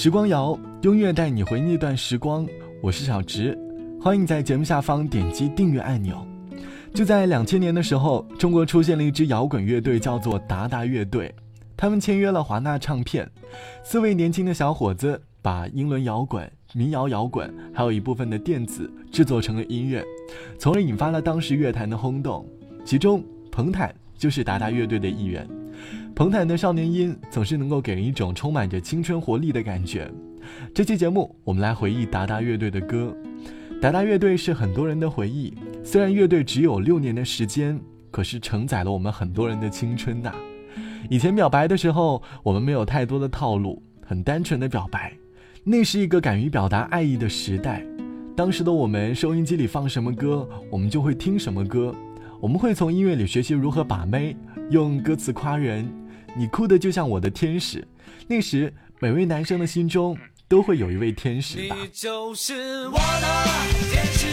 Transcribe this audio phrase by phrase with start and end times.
[0.00, 2.48] 时光谣用乐带你回那段时光，
[2.80, 3.54] 我是小植，
[4.00, 6.26] 欢迎在节目下方点击订阅按钮。
[6.94, 11.30] 就在两千年的时候，中国出现了一支摇滚乐队，叫做达达乐队。
[11.76, 13.30] 他们签约了华纳唱片，
[13.84, 20.02] 四位年轻的小伙子把英伦摇滚、民谣摇滚，还有一部分的电子制作成了音乐，
[20.58, 22.48] 从而引发了当时乐坛的轰动。
[22.86, 23.22] 其中，
[23.52, 25.46] 彭坦就是达达乐队的一员。
[26.14, 30.10] 彭坦的少年音总是能够给人一种充满着青春活力的感觉。
[30.74, 33.14] 这期节目，我们来回忆达达乐队的歌。
[33.80, 37.80] 达达乐队是很多人的回忆，虽然乐队只有六年的时间，
[38.10, 40.34] 可是承载了我们很多人的青春呐。
[41.08, 45.12] 以前表白的时候，我们没有太多的套路，很单纯的表白。
[45.64, 47.82] 那是一个敢于表达爱意的时代。
[48.36, 51.94] 当时的我们，收音机里放什么歌，我们就会听什么歌。
[52.40, 54.36] 我们会从音乐里学习如何把妹，
[54.70, 55.90] 用歌词夸人。
[56.36, 57.86] 你哭的就像我的天使。
[58.26, 60.16] 那时，每位男生的心中
[60.48, 61.76] 都会有一位天使吧。
[61.80, 63.00] 你就是我的
[63.90, 64.26] 天使，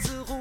[0.00, 0.39] oseront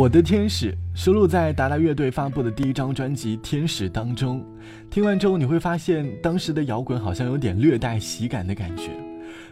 [0.00, 4.42] 我的天使收录在达达乐队发布的第一张专辑《天使》当中。
[4.88, 8.92] 听完之后，你会发现当时的摇滚好像有点略带喜感的感觉。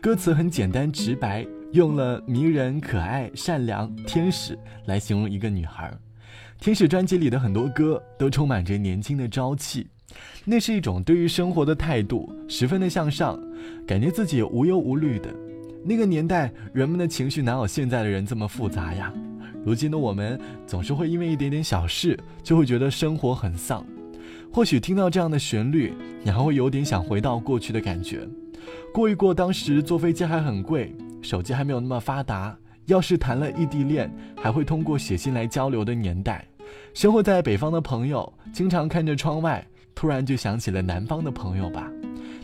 [0.00, 5.86] 歌词很简单直白，用了迷人、可爱、善良、天使来形容一个女孩。
[6.58, 9.86] 《天使》专辑里的很多歌都充满着年轻的朝气，
[10.46, 13.38] 那是一种对于生活的态度，十分的向上，
[13.86, 15.28] 感觉自己无忧无虑的。
[15.84, 19.12] 那个年代，人们的情绪哪有现在的人这么复杂呀？
[19.64, 23.84] 如今的我们总是会因为一点点小事就会觉得生活很丧，
[24.52, 28.26] 或许听到这样的旋律，你还会有点想回到过去的感觉，
[28.92, 32.56] 过一过当时坐飞机还很贵，手机还没有那么发达，
[32.86, 36.46] 要是谈了异地恋还会通过写信来交流的年代，
[36.94, 41.90] 生活在北方的朋友经常看着窗外，突然就想起了南方的朋友吧，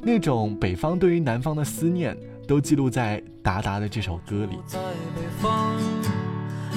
[0.03, 2.17] 那种北方对于南方的思念，
[2.47, 4.59] 都记录在达达的这首歌里。
[4.67, 4.79] 在
[5.15, 5.79] 北方，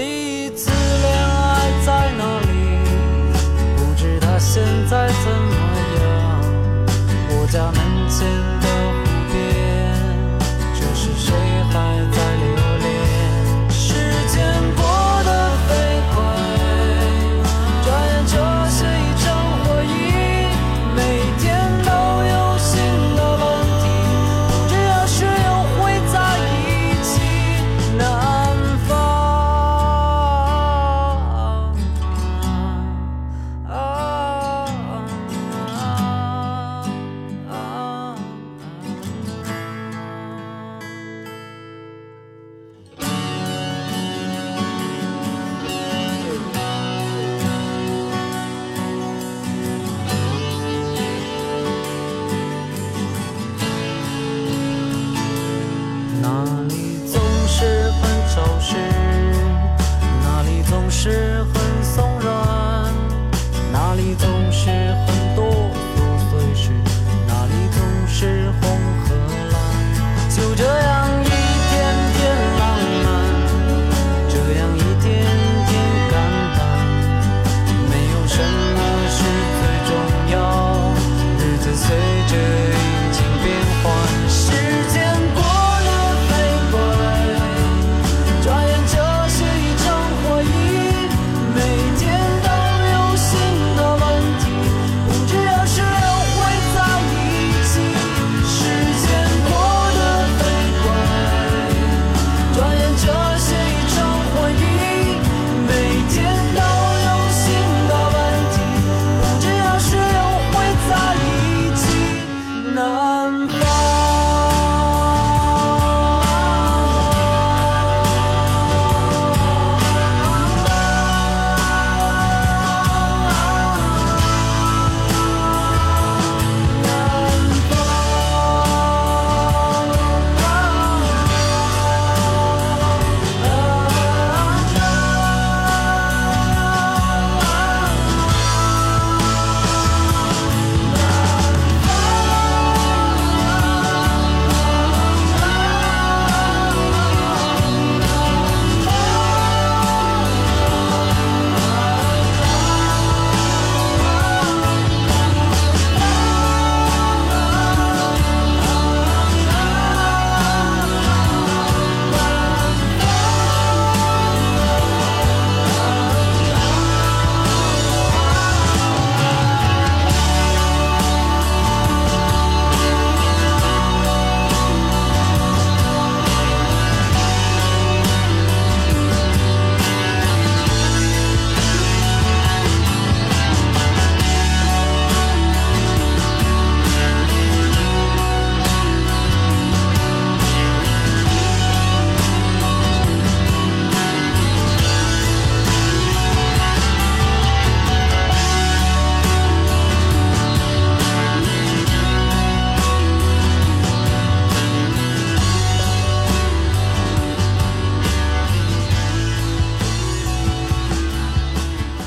[0.00, 2.48] 第一次恋爱在哪里？
[3.76, 5.54] 不知他现在怎么
[6.00, 6.08] 样？
[7.28, 8.26] 我家门前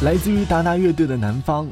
[0.04, 1.66] 来自于达达乐队的《南方》，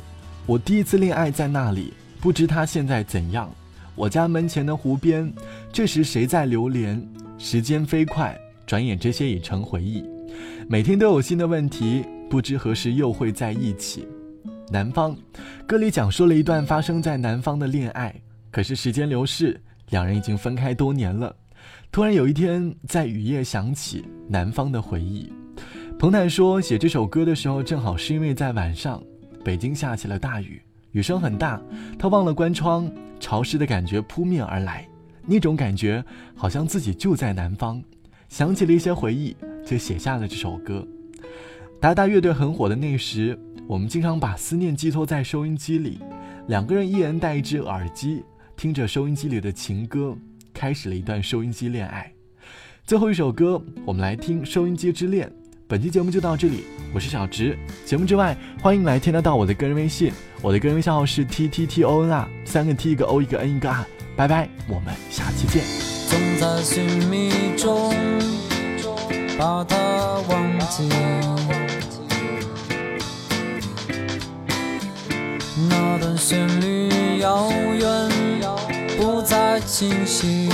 [0.46, 3.54] 我第一次恋爱在那里，不知他现在怎样。
[3.94, 5.30] 我家门前的湖边，
[5.70, 7.06] 这时谁在流连？
[7.38, 10.06] 时间飞快，转眼这些已成回忆。
[10.70, 14.08] 每天都有新的问题，不知何时又会在一起。
[14.70, 15.14] 南方，
[15.68, 18.16] 歌里讲述了一段发生在南方的恋爱，
[18.50, 19.60] 可是时间流逝，
[19.90, 21.36] 两人已经分开多年了。
[21.92, 25.30] 突然有一天，在雨夜想起南方的回忆。
[26.02, 29.00] 彭坦说，写这首歌的时候，正好是因为在晚上，
[29.44, 30.60] 北京下起了大雨，
[30.94, 31.62] 雨声很大，
[32.00, 34.90] 他忘了关窗，潮湿的感觉扑面而来，
[35.28, 36.04] 那种感觉
[36.36, 37.80] 好像自己就在南方。
[38.30, 40.84] 想起了一些回忆，就写下了这首歌。
[41.80, 46.00] 达达乐队很火的那时，我们经常把思念寄托在收音机里，
[46.48, 48.24] 两个人一人戴一只耳机，
[48.58, 50.18] 听着收音机里的情歌。
[50.52, 52.12] 开始了一段收音机恋爱。
[52.86, 55.32] 最后一首歌，我们来听收音机之恋。
[55.72, 57.58] 本期节目就到这里我是小植。
[57.86, 60.12] 节目之外欢迎来添加到我的个人微信
[60.42, 65.64] 我的个人微信号是 tttona 三个 t 一个 o 一个 n 一个 r 拜拜我们下期见。
[66.10, 67.90] 总在寻觅中
[69.40, 69.78] 把它
[70.28, 70.90] 忘记。
[75.70, 77.50] 那段旋律遥
[77.80, 78.10] 远
[78.98, 80.50] 不再清晰。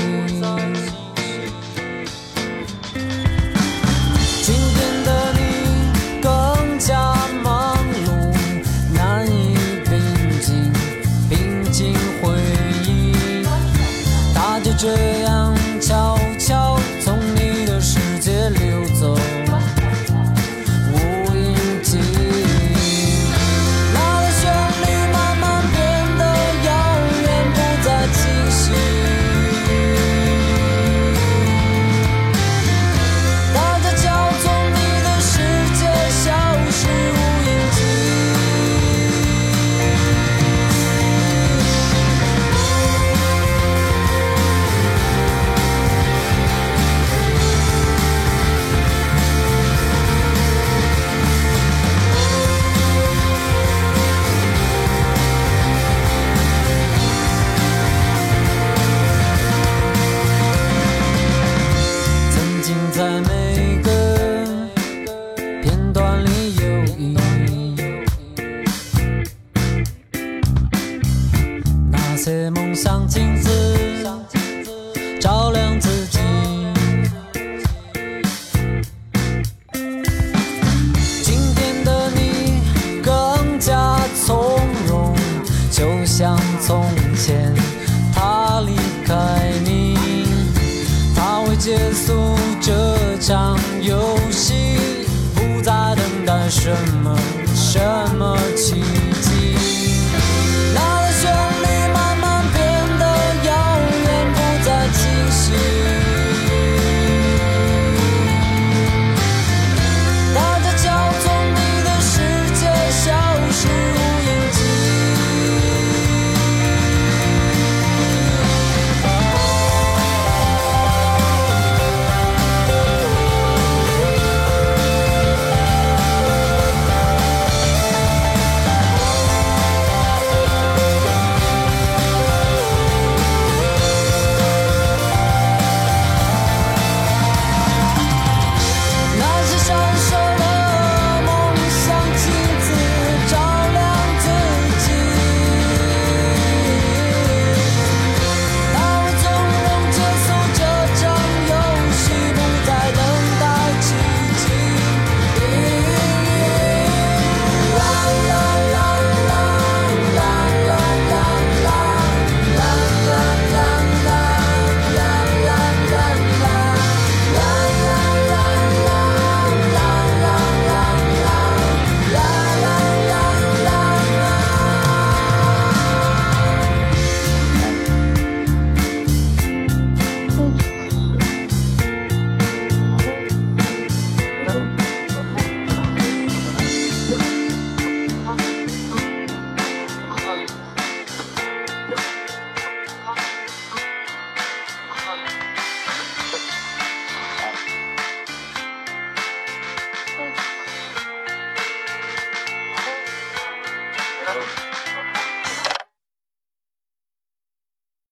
[96.67, 97.17] 什么
[97.55, 97.79] 什
[98.17, 98.37] 么